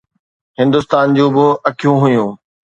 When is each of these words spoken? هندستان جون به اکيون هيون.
هندستان 0.59 1.07
جون 1.15 1.29
به 1.35 1.45
اکيون 1.69 1.97
هيون. 2.03 2.29